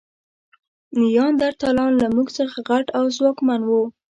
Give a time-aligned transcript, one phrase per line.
[1.01, 3.83] نیاندرتالان له موږ څخه غټ او ځواکمن وو.